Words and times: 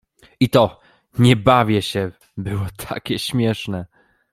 I 0.39 0.47
to: 0.49 0.77
„nie 1.19 1.35
bawię 1.35 1.81
się” 1.81 2.11
było 2.37 2.67
takie 2.77 3.19
śmieszne. 3.19 3.85